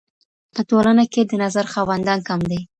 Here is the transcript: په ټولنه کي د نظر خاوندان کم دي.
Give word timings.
په 0.55 0.61
ټولنه 0.69 1.03
کي 1.13 1.21
د 1.25 1.31
نظر 1.43 1.65
خاوندان 1.73 2.19
کم 2.27 2.39
دي. 2.49 2.59